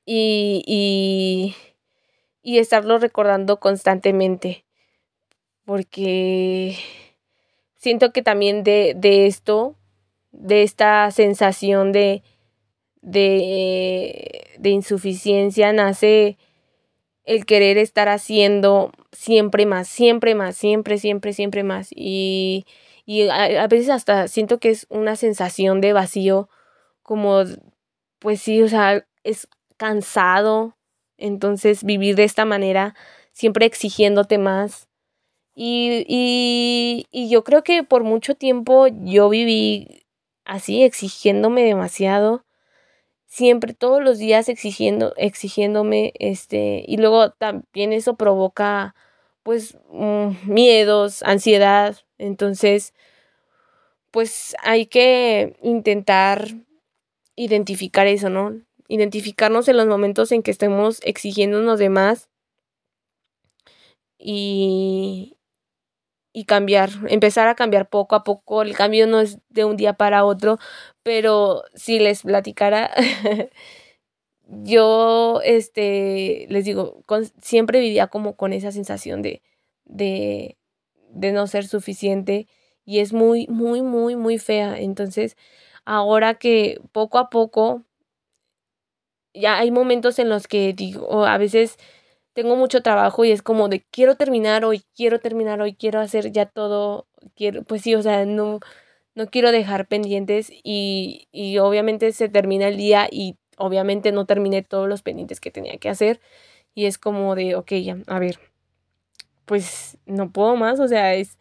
y, 0.05 0.63
y, 0.65 1.55
y 2.41 2.59
estarlo 2.59 2.97
recordando 2.99 3.59
constantemente. 3.59 4.65
Porque 5.65 6.77
siento 7.75 8.11
que 8.11 8.21
también 8.21 8.63
de, 8.63 8.93
de 8.95 9.27
esto, 9.27 9.75
de 10.31 10.63
esta 10.63 11.09
sensación 11.11 11.91
de, 11.91 12.23
de, 13.01 14.55
de 14.57 14.69
insuficiencia, 14.69 15.71
nace 15.73 16.37
el 17.29 17.45
querer 17.45 17.77
estar 17.77 18.09
haciendo 18.09 18.91
siempre 19.11 19.67
más, 19.67 19.87
siempre 19.87 20.33
más, 20.33 20.57
siempre, 20.57 20.97
siempre, 20.97 21.33
siempre 21.33 21.63
más. 21.63 21.89
Y, 21.91 22.65
y 23.05 23.29
a, 23.29 23.67
veces 23.67 23.89
hasta 23.89 24.27
siento 24.27 24.59
que 24.59 24.71
es 24.71 24.87
una 24.89 25.15
sensación 25.15 25.79
de 25.79 25.93
vacío, 25.93 26.49
como, 27.03 27.43
pues 28.17 28.41
sí, 28.41 28.63
o 28.63 28.67
sea, 28.67 29.05
es 29.23 29.47
cansado. 29.77 30.75
Entonces 31.17 31.83
vivir 31.83 32.15
de 32.15 32.23
esta 32.23 32.45
manera, 32.45 32.95
siempre 33.31 33.67
exigiéndote 33.67 34.39
más. 34.39 34.87
Y, 35.53 36.05
y, 36.07 37.05
y 37.11 37.29
yo 37.29 37.43
creo 37.43 37.63
que 37.63 37.83
por 37.83 38.03
mucho 38.03 38.33
tiempo 38.33 38.87
yo 38.87 39.29
viví 39.29 40.03
así, 40.45 40.81
exigiéndome 40.81 41.63
demasiado 41.63 42.43
siempre 43.29 43.73
todos 43.73 44.03
los 44.03 44.17
días 44.17 44.49
exigiendo 44.49 45.13
exigiéndome 45.17 46.13
este 46.19 46.83
y 46.87 46.97
luego 46.97 47.31
también 47.31 47.93
eso 47.93 48.17
provoca 48.17 48.95
pues 49.43 49.77
mm, 49.91 50.31
miedos 50.45 51.23
ansiedad. 51.23 51.97
Entonces 52.17 52.93
pues 54.11 54.55
hay 54.63 54.87
que 54.87 55.57
intentar 55.61 56.47
identificar 57.35 58.07
eso 58.07 58.29
no 58.29 58.55
identificarnos 58.89 59.67
en 59.69 59.77
los 59.77 59.87
momentos 59.87 60.31
en 60.31 60.43
que 60.43 60.51
estemos 60.51 60.99
exigiéndonos 61.03 61.79
de 61.79 61.89
más 61.89 62.29
y 64.17 65.37
y 66.33 66.45
cambiar, 66.45 66.89
empezar 67.09 67.47
a 67.47 67.55
cambiar 67.55 67.89
poco 67.89 68.15
a 68.15 68.23
poco. 68.23 68.61
El 68.61 68.75
cambio 68.75 69.07
no 69.07 69.19
es 69.21 69.39
de 69.49 69.65
un 69.65 69.77
día 69.77 69.93
para 69.93 70.25
otro, 70.25 70.57
pero 71.03 71.63
si 71.75 71.99
les 71.99 72.23
platicara, 72.23 72.91
yo, 74.47 75.41
este, 75.43 76.47
les 76.49 76.65
digo, 76.65 77.03
siempre 77.41 77.79
vivía 77.79 78.07
como 78.07 78.35
con 78.35 78.53
esa 78.53 78.71
sensación 78.71 79.21
de, 79.21 79.41
de, 79.85 80.57
de 81.11 81.31
no 81.31 81.47
ser 81.47 81.67
suficiente 81.67 82.47
y 82.85 82.99
es 82.99 83.13
muy, 83.13 83.47
muy, 83.47 83.81
muy, 83.81 84.15
muy 84.15 84.39
fea. 84.39 84.79
Entonces, 84.79 85.37
ahora 85.85 86.35
que 86.35 86.79
poco 86.91 87.17
a 87.19 87.29
poco, 87.29 87.83
ya 89.33 89.57
hay 89.57 89.71
momentos 89.71 90.19
en 90.19 90.29
los 90.29 90.47
que 90.47 90.73
digo, 90.73 91.25
a 91.25 91.37
veces 91.37 91.77
tengo 92.39 92.55
mucho 92.55 92.81
trabajo 92.81 93.25
y 93.25 93.31
es 93.31 93.41
como 93.41 93.67
de 93.67 93.81
quiero 93.91 94.15
terminar 94.15 94.63
hoy, 94.63 94.81
quiero 94.95 95.19
terminar 95.19 95.59
hoy, 95.59 95.73
quiero 95.73 95.99
hacer 95.99 96.31
ya 96.31 96.45
todo, 96.45 97.05
quiero, 97.35 97.63
pues 97.63 97.81
sí, 97.81 97.95
o 97.95 98.01
sea, 98.01 98.25
no, 98.25 98.61
no 99.13 99.27
quiero 99.27 99.51
dejar 99.51 99.89
pendientes 99.89 100.49
y, 100.63 101.27
y 101.33 101.57
obviamente 101.57 102.13
se 102.13 102.29
termina 102.29 102.69
el 102.69 102.77
día 102.77 103.09
y 103.11 103.35
obviamente 103.57 104.13
no 104.13 104.25
terminé 104.25 104.63
todos 104.63 104.87
los 104.87 105.01
pendientes 105.01 105.41
que 105.41 105.51
tenía 105.51 105.77
que 105.79 105.89
hacer 105.89 106.21
y 106.73 106.85
es 106.85 106.97
como 106.97 107.35
de, 107.35 107.55
ok, 107.55 107.73
ya, 107.73 107.97
a 108.07 108.19
ver, 108.19 108.39
pues 109.43 109.97
no 110.05 110.31
puedo 110.31 110.55
más, 110.55 110.79
o 110.79 110.87
sea, 110.87 111.15
es, 111.15 111.37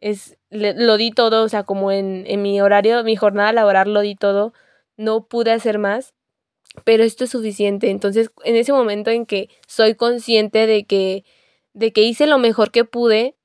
es, 0.00 0.36
lo 0.50 0.98
di 0.98 1.12
todo, 1.12 1.44
o 1.44 1.48
sea, 1.48 1.62
como 1.62 1.92
en, 1.92 2.24
en 2.26 2.42
mi 2.42 2.60
horario, 2.60 3.02
mi 3.04 3.16
jornada 3.16 3.54
laboral 3.54 3.94
lo 3.94 4.00
di 4.02 4.16
todo, 4.16 4.52
no 4.98 5.24
pude 5.28 5.52
hacer 5.52 5.78
más 5.78 6.12
pero 6.84 7.02
esto 7.04 7.24
es 7.24 7.30
suficiente. 7.30 7.90
Entonces, 7.90 8.30
en 8.44 8.56
ese 8.56 8.72
momento 8.72 9.10
en 9.10 9.26
que 9.26 9.48
soy 9.66 9.94
consciente 9.94 10.66
de 10.66 10.84
que, 10.84 11.24
de 11.72 11.92
que 11.92 12.02
hice 12.02 12.26
lo 12.26 12.38
mejor 12.38 12.70
que 12.70 12.84
pude, 12.84 13.36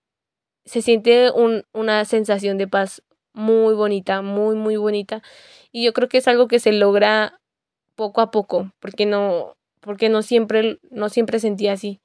se 0.66 0.82
siente 0.82 1.32
un, 1.32 1.66
una 1.74 2.06
sensación 2.06 2.58
de 2.58 2.68
paz 2.68 3.04
muy 3.34 3.74
bonita, 3.74 4.22
muy, 4.22 4.56
muy 4.56 4.76
bonita. 4.78 5.22
Y 5.72 5.86
yo 5.86 5.94
creo 5.94 6.10
que 6.10 6.18
es 6.20 6.28
algo 6.28 6.48
que 6.48 6.60
se 6.60 6.72
logra 6.72 7.40
poco 7.96 8.22
a 8.22 8.32
poco, 8.32 8.72
porque 8.80 9.06
no, 9.06 9.58
porque 9.80 10.10
no 10.10 10.22
siempre, 10.22 10.80
no 10.90 11.10
siempre 11.10 11.40
sentí 11.40 11.68
así. 11.68 12.02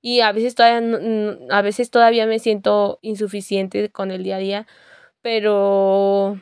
Y 0.00 0.20
a 0.20 0.32
veces 0.32 0.54
todavía, 0.54 1.38
a 1.50 1.62
veces 1.62 1.90
todavía 1.90 2.26
me 2.26 2.38
siento 2.38 2.98
insuficiente 3.02 3.90
con 3.90 4.10
el 4.10 4.22
día 4.22 4.36
a 4.36 4.38
día, 4.38 4.66
pero 5.22 6.40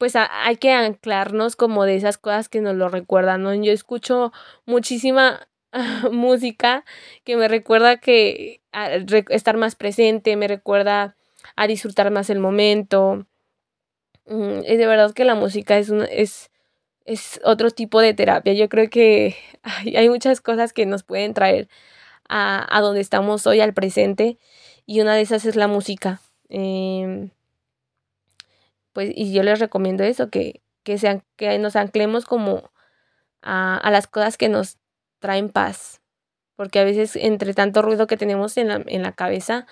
pues 0.00 0.14
hay 0.16 0.56
que 0.56 0.72
anclarnos 0.72 1.56
como 1.56 1.84
de 1.84 1.94
esas 1.94 2.16
cosas 2.16 2.48
que 2.48 2.62
nos 2.62 2.74
lo 2.74 2.88
recuerdan. 2.88 3.62
Yo 3.62 3.70
escucho 3.70 4.32
muchísima 4.64 5.46
música 6.10 6.86
que 7.22 7.36
me 7.36 7.48
recuerda 7.48 7.98
que 7.98 8.62
estar 9.28 9.58
más 9.58 9.74
presente, 9.76 10.36
me 10.36 10.48
recuerda 10.48 11.16
a 11.54 11.66
disfrutar 11.66 12.10
más 12.10 12.30
el 12.30 12.38
momento. 12.38 13.26
Mm, 14.24 14.60
es 14.64 14.78
de 14.78 14.86
verdad 14.86 15.12
que 15.12 15.26
la 15.26 15.34
música 15.34 15.76
es, 15.76 15.90
es, 15.90 16.50
es 17.04 17.38
otro 17.44 17.70
tipo 17.70 18.00
de 18.00 18.14
terapia. 18.14 18.54
Yo 18.54 18.70
creo 18.70 18.88
que 18.88 19.36
hay, 19.94 20.08
muchas 20.08 20.40
cosas 20.40 20.72
que 20.72 20.86
nos 20.86 21.02
pueden 21.02 21.34
traer 21.34 21.68
a, 22.26 22.66
a, 22.74 22.80
donde 22.80 23.02
estamos 23.02 23.46
hoy, 23.46 23.60
al 23.60 23.74
presente, 23.74 24.38
y 24.86 25.02
una 25.02 25.14
de 25.14 25.20
esas 25.20 25.44
es 25.44 25.56
la 25.56 25.68
música. 25.68 26.22
Eh, 26.48 27.28
pues, 28.92 29.10
y 29.14 29.32
yo 29.32 29.42
les 29.42 29.58
recomiendo 29.60 30.04
eso, 30.04 30.30
que, 30.30 30.62
que, 30.84 30.98
sean, 30.98 31.24
que 31.36 31.58
nos 31.58 31.76
anclemos 31.76 32.24
como 32.24 32.70
a, 33.42 33.76
a 33.76 33.90
las 33.90 34.06
cosas 34.06 34.36
que 34.36 34.48
nos 34.48 34.78
traen 35.20 35.50
paz, 35.50 36.00
porque 36.56 36.80
a 36.80 36.84
veces 36.84 37.16
entre 37.16 37.54
tanto 37.54 37.82
ruido 37.82 38.06
que 38.06 38.16
tenemos 38.16 38.56
en 38.56 38.68
la, 38.68 38.82
en 38.86 39.02
la 39.02 39.12
cabeza, 39.12 39.66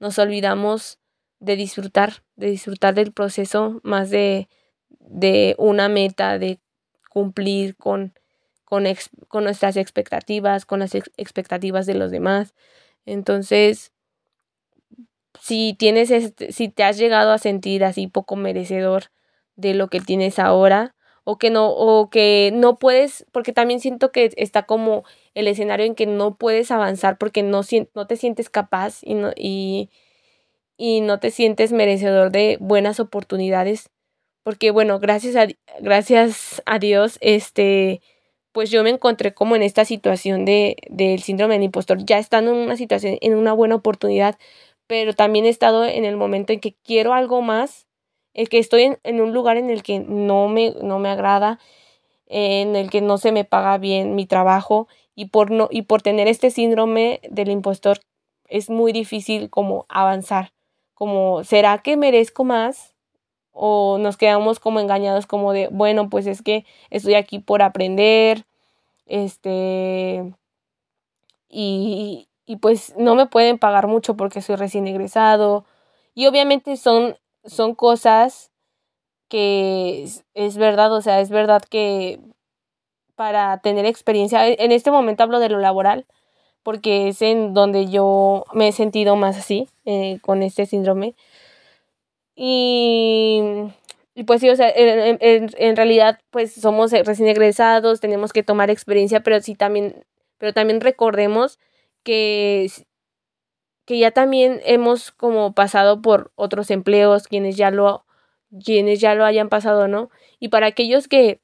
nos 0.00 0.18
olvidamos 0.18 0.98
de 1.40 1.56
disfrutar, 1.56 2.24
de 2.36 2.48
disfrutar 2.48 2.94
del 2.94 3.12
proceso 3.12 3.80
más 3.82 4.10
de, 4.10 4.48
de 5.00 5.54
una 5.58 5.88
meta, 5.88 6.38
de 6.38 6.60
cumplir 7.10 7.76
con, 7.76 8.14
con, 8.64 8.84
con 9.28 9.44
nuestras 9.44 9.76
expectativas, 9.76 10.66
con 10.66 10.80
las 10.80 10.94
expectativas 10.94 11.86
de 11.86 11.94
los 11.94 12.10
demás. 12.10 12.54
Entonces, 13.04 13.91
si 15.42 15.74
tienes 15.76 16.12
este, 16.12 16.52
si 16.52 16.68
te 16.68 16.84
has 16.84 16.96
llegado 16.98 17.32
a 17.32 17.38
sentir 17.38 17.84
así 17.84 18.06
poco 18.06 18.36
merecedor 18.36 19.06
de 19.56 19.74
lo 19.74 19.88
que 19.88 20.00
tienes 20.00 20.38
ahora 20.38 20.94
o 21.24 21.36
que 21.36 21.50
no 21.50 21.68
o 21.70 22.10
que 22.10 22.52
no 22.54 22.78
puedes 22.78 23.26
porque 23.32 23.52
también 23.52 23.80
siento 23.80 24.12
que 24.12 24.30
está 24.36 24.62
como 24.66 25.02
el 25.34 25.48
escenario 25.48 25.84
en 25.84 25.96
que 25.96 26.06
no 26.06 26.36
puedes 26.36 26.70
avanzar 26.70 27.18
porque 27.18 27.42
no, 27.42 27.62
no 27.96 28.06
te 28.06 28.16
sientes 28.16 28.50
capaz 28.50 29.00
y 29.02 29.14
no, 29.14 29.32
y, 29.36 29.90
y 30.76 31.00
no 31.00 31.18
te 31.18 31.32
sientes 31.32 31.72
merecedor 31.72 32.30
de 32.30 32.56
buenas 32.60 33.00
oportunidades. 33.00 33.90
Porque 34.44 34.70
bueno 34.70 35.00
gracias 35.00 35.34
a 35.36 35.48
gracias 35.80 36.62
a 36.66 36.78
Dios 36.78 37.18
este 37.20 38.00
pues 38.52 38.70
yo 38.70 38.84
me 38.84 38.90
encontré 38.90 39.34
como 39.34 39.56
en 39.56 39.62
esta 39.64 39.84
situación 39.84 40.44
de 40.44 40.76
del 40.88 41.20
síndrome 41.22 41.54
del 41.54 41.64
impostor. 41.64 42.04
Ya 42.04 42.18
estando 42.18 42.52
en 42.52 42.58
una 42.58 42.76
situación 42.76 43.18
en 43.22 43.34
una 43.34 43.52
buena 43.52 43.74
oportunidad 43.76 44.38
pero 44.92 45.14
también 45.14 45.46
he 45.46 45.48
estado 45.48 45.86
en 45.86 46.04
el 46.04 46.18
momento 46.18 46.52
en 46.52 46.60
que 46.60 46.74
quiero 46.74 47.14
algo 47.14 47.40
más, 47.40 47.86
el 48.34 48.50
que 48.50 48.58
estoy 48.58 48.94
en, 49.02 49.20
un 49.22 49.32
lugar 49.32 49.56
en 49.56 49.70
el 49.70 49.82
que 49.82 50.00
no 50.00 50.48
me, 50.48 50.74
no 50.82 50.98
me 50.98 51.08
agrada, 51.08 51.58
en 52.26 52.76
el 52.76 52.90
que 52.90 53.00
no 53.00 53.16
se 53.16 53.32
me 53.32 53.46
paga 53.46 53.78
bien 53.78 54.14
mi 54.14 54.26
trabajo 54.26 54.88
y 55.14 55.30
por, 55.30 55.50
no, 55.50 55.68
y 55.70 55.80
por 55.80 56.02
tener 56.02 56.28
este 56.28 56.50
síndrome 56.50 57.22
del 57.30 57.48
impostor 57.48 58.00
es 58.50 58.68
muy 58.68 58.92
difícil 58.92 59.48
como 59.48 59.86
avanzar, 59.88 60.52
como 60.92 61.42
¿será 61.42 61.78
que 61.78 61.96
merezco 61.96 62.44
más? 62.44 62.94
O 63.50 63.96
nos 63.96 64.18
quedamos 64.18 64.60
como 64.60 64.78
engañados 64.78 65.26
como 65.26 65.54
de, 65.54 65.68
bueno, 65.68 66.10
pues 66.10 66.26
es 66.26 66.42
que 66.42 66.66
estoy 66.90 67.14
aquí 67.14 67.38
por 67.38 67.62
aprender, 67.62 68.44
este, 69.06 70.34
y, 71.48 72.28
y 72.46 72.56
pues 72.56 72.94
no 72.96 73.14
me 73.14 73.26
pueden 73.26 73.58
pagar 73.58 73.86
mucho 73.86 74.16
porque 74.16 74.42
soy 74.42 74.56
recién 74.56 74.86
egresado. 74.86 75.64
Y 76.14 76.26
obviamente 76.26 76.76
son, 76.76 77.16
son 77.44 77.74
cosas 77.74 78.50
que 79.28 80.04
es, 80.34 80.56
verdad, 80.58 80.92
o 80.92 81.00
sea, 81.00 81.20
es 81.20 81.30
verdad 81.30 81.62
que 81.62 82.20
para 83.14 83.58
tener 83.58 83.86
experiencia, 83.86 84.46
e, 84.46 84.56
en 84.60 84.72
este 84.72 84.90
momento 84.90 85.22
hablo 85.22 85.40
de 85.40 85.48
lo 85.48 85.58
laboral, 85.58 86.06
porque 86.62 87.08
es 87.08 87.22
en 87.22 87.54
donde 87.54 87.88
yo 87.90 88.44
me 88.52 88.68
he 88.68 88.72
sentido 88.72 89.16
más 89.16 89.38
así, 89.38 89.68
eh, 89.86 90.18
con 90.22 90.42
este 90.42 90.66
síndrome. 90.66 91.14
Y, 92.34 93.42
y 94.14 94.24
pues 94.24 94.40
sí, 94.40 94.50
o 94.50 94.56
sea, 94.56 94.70
en, 94.70 95.18
en, 95.20 95.50
en, 95.56 95.76
realidad 95.76 96.20
pues 96.30 96.52
somos 96.54 96.92
recién 96.92 97.28
egresados, 97.28 98.00
tenemos 98.00 98.32
que 98.32 98.42
tomar 98.42 98.70
experiencia, 98.70 99.20
pero 99.20 99.40
sí 99.40 99.54
también, 99.54 100.04
pero 100.38 100.52
también 100.52 100.80
recordemos 100.80 101.58
que, 102.02 102.68
que 103.86 103.98
ya 103.98 104.10
también 104.12 104.60
hemos 104.64 105.10
como 105.12 105.54
pasado 105.54 106.02
por 106.02 106.32
otros 106.36 106.70
empleos, 106.70 107.28
quienes 107.28 107.56
ya 107.56 107.70
lo, 107.70 108.06
quienes 108.64 109.00
ya 109.00 109.14
lo 109.14 109.24
hayan 109.24 109.48
pasado, 109.48 109.88
¿no? 109.88 110.10
Y 110.38 110.48
para 110.48 110.66
aquellos 110.68 111.08
que, 111.08 111.40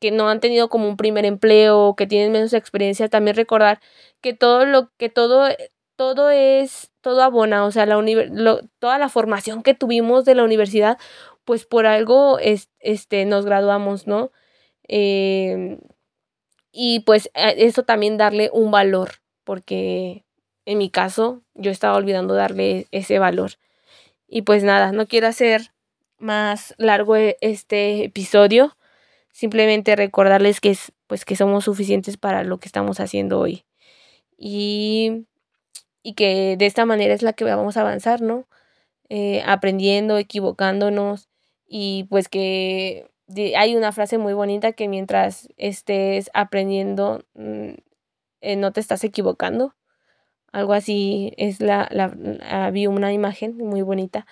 que 0.00 0.10
no 0.12 0.28
han 0.28 0.40
tenido 0.40 0.68
como 0.68 0.88
un 0.88 0.96
primer 0.96 1.24
empleo, 1.26 1.94
que 1.96 2.06
tienen 2.06 2.32
menos 2.32 2.52
experiencia, 2.54 3.08
también 3.08 3.36
recordar 3.36 3.80
que 4.20 4.34
todo 4.34 4.66
lo 4.66 4.90
que 4.98 5.08
todo 5.10 5.48
todo 5.96 6.30
es 6.30 6.90
todo 7.02 7.22
abona, 7.22 7.64
o 7.64 7.70
sea, 7.72 7.86
la 7.86 7.96
toda 8.80 8.98
la 8.98 9.08
formación 9.08 9.62
que 9.62 9.74
tuvimos 9.74 10.24
de 10.24 10.34
la 10.34 10.44
universidad, 10.44 10.98
pues 11.44 11.66
por 11.66 11.86
algo 11.86 12.38
es, 12.38 12.70
este 12.80 13.24
nos 13.26 13.46
graduamos, 13.46 14.06
¿no? 14.06 14.32
Eh, 14.88 15.78
y 16.72 17.00
pues 17.00 17.30
eso 17.34 17.84
también 17.84 18.16
darle 18.18 18.50
un 18.52 18.70
valor, 18.70 19.21
porque 19.44 20.24
en 20.66 20.78
mi 20.78 20.90
caso 20.90 21.42
yo 21.54 21.70
estaba 21.70 21.96
olvidando 21.96 22.34
darle 22.34 22.86
ese 22.90 23.18
valor. 23.18 23.52
Y 24.28 24.42
pues 24.42 24.64
nada, 24.64 24.92
no 24.92 25.06
quiero 25.06 25.26
hacer 25.28 25.72
más 26.18 26.74
largo 26.78 27.16
e, 27.16 27.36
este 27.40 28.04
episodio, 28.04 28.76
simplemente 29.32 29.96
recordarles 29.96 30.60
que 30.60 30.70
es 30.70 30.92
pues 31.06 31.24
que 31.24 31.36
somos 31.36 31.64
suficientes 31.64 32.16
para 32.16 32.44
lo 32.44 32.58
que 32.58 32.68
estamos 32.68 33.00
haciendo 33.00 33.40
hoy. 33.40 33.64
Y, 34.38 35.26
y 36.02 36.14
que 36.14 36.56
de 36.58 36.66
esta 36.66 36.86
manera 36.86 37.14
es 37.14 37.22
la 37.22 37.32
que 37.34 37.44
vamos 37.44 37.76
a 37.76 37.82
avanzar, 37.82 38.22
¿no? 38.22 38.46
Eh, 39.08 39.42
aprendiendo, 39.46 40.16
equivocándonos 40.16 41.28
y 41.66 42.04
pues 42.08 42.28
que 42.28 43.10
hay 43.56 43.76
una 43.76 43.92
frase 43.92 44.18
muy 44.18 44.32
bonita 44.32 44.72
que 44.72 44.88
mientras 44.88 45.48
estés 45.58 46.30
aprendiendo 46.34 47.24
mm, 47.34 47.72
eh, 48.42 48.56
no 48.56 48.72
te 48.72 48.80
estás 48.80 49.04
equivocando. 49.04 49.74
Algo 50.52 50.74
así 50.74 51.32
es 51.38 51.60
la, 51.60 51.88
la, 51.90 52.70
vi 52.70 52.86
una 52.86 53.12
imagen 53.12 53.56
muy 53.56 53.82
bonita 53.82 54.26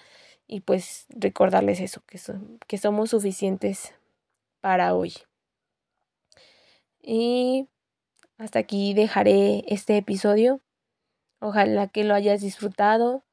y 0.47 0.61
pues 0.61 1.07
recordarles 1.11 1.81
eso, 1.81 2.03
que, 2.07 2.21
que 2.67 2.79
somos 2.79 3.11
suficientes 3.11 3.95
para 4.61 4.95
hoy. 4.95 5.15
Y 7.03 7.69
hasta 8.37 8.59
aquí 8.59 8.93
dejaré 8.93 9.65
este 9.69 9.97
episodio. 9.97 10.61
Ojalá 11.39 11.89
que 11.89 12.05
lo 12.05 12.15
hayas 12.15 12.43
disfrutado 12.43 13.25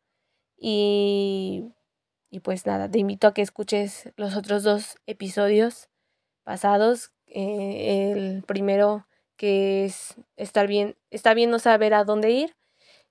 y, 0.57 1.73
y 2.29 2.39
pues 2.39 2.65
nada, 2.65 2.89
te 2.89 2.99
invito 2.99 3.27
a 3.27 3.33
que 3.33 3.41
escuches 3.41 4.13
los 4.15 4.37
otros 4.37 4.63
dos 4.63 4.97
episodios 5.07 5.89
pasados. 6.43 7.11
Eh, 7.25 8.13
el 8.13 8.43
primero 8.43 9.05
que 9.37 9.85
es 9.85 10.15
estar 10.35 10.67
bien, 10.67 10.95
está 11.11 11.33
bien 11.33 11.49
no 11.51 11.59
saber 11.59 11.93
a 11.93 12.03
dónde 12.03 12.31
ir. 12.31 12.55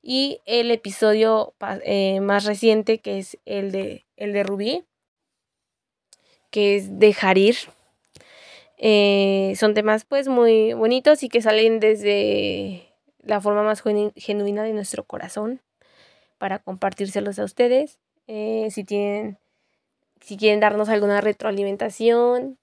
Y 0.02 0.40
el 0.44 0.70
episodio 0.70 1.54
eh, 1.84 2.20
más 2.20 2.44
reciente, 2.44 2.98
que 2.98 3.18
es 3.18 3.38
el 3.44 3.72
de, 3.72 4.06
el 4.16 4.32
de 4.32 4.42
Rubí, 4.42 4.84
que 6.50 6.76
es 6.76 6.98
dejar 6.98 7.38
ir. 7.38 7.56
Eh, 8.78 9.54
son 9.56 9.74
temas 9.74 10.04
pues 10.04 10.28
muy 10.28 10.74
bonitos 10.74 11.22
y 11.22 11.28
que 11.28 11.40
salen 11.42 11.80
desde 11.80 12.92
la 13.20 13.40
forma 13.40 13.62
más 13.62 13.82
genuina 14.16 14.62
de 14.62 14.72
nuestro 14.74 15.04
corazón 15.04 15.62
para 16.38 16.58
compartírselos 16.58 17.38
a 17.38 17.44
ustedes. 17.44 17.98
Eh, 18.28 18.68
si 18.70 18.84
tienen, 18.84 19.38
si 20.20 20.36
quieren 20.36 20.60
darnos 20.60 20.88
alguna 20.88 21.20
retroalimentación, 21.20 22.58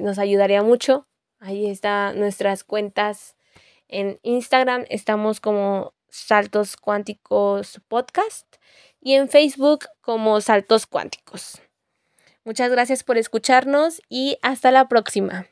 nos 0.00 0.18
ayudaría 0.18 0.62
mucho. 0.62 1.06
Ahí 1.40 1.70
están 1.70 2.18
nuestras 2.18 2.64
cuentas 2.64 3.34
en 3.88 4.20
Instagram. 4.22 4.84
Estamos 4.90 5.40
como 5.40 5.94
Saltos 6.10 6.76
Cuánticos 6.76 7.80
Podcast 7.88 8.46
y 9.00 9.14
en 9.14 9.28
Facebook 9.28 9.86
como 10.02 10.40
Saltos 10.42 10.86
Cuánticos. 10.86 11.62
Muchas 12.44 12.70
gracias 12.70 13.02
por 13.04 13.16
escucharnos 13.16 14.02
y 14.08 14.38
hasta 14.42 14.70
la 14.70 14.88
próxima. 14.88 15.46